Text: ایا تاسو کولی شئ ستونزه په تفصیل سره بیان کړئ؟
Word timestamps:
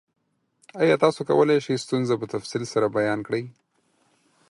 ایا 0.81 0.95
تاسو 1.03 1.19
کولی 1.29 1.57
شئ 1.65 1.75
ستونزه 1.83 2.13
په 2.21 2.25
تفصیل 2.33 2.63
سره 2.73 2.87
بیان 2.97 3.19
کړئ؟ 3.27 3.43